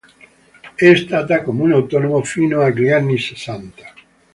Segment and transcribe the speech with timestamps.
[0.73, 3.93] È stata comune autonomo fino agli anni sessanta.